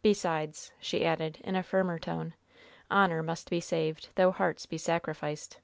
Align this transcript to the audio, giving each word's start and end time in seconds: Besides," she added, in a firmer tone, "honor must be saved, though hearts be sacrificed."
Besides," 0.00 0.72
she 0.80 1.04
added, 1.04 1.38
in 1.44 1.54
a 1.54 1.62
firmer 1.62 1.98
tone, 1.98 2.32
"honor 2.90 3.22
must 3.22 3.50
be 3.50 3.60
saved, 3.60 4.08
though 4.14 4.30
hearts 4.30 4.64
be 4.64 4.78
sacrificed." 4.78 5.58